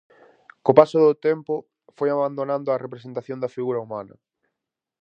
Co 0.63 0.71
paso 0.79 0.97
do 1.05 1.13
tempo 1.27 1.53
foi 1.97 2.09
abandonando 2.11 2.67
a 2.71 2.81
representación 2.85 3.37
da 3.39 3.53
figura 3.55 3.83
humana. 3.85 4.15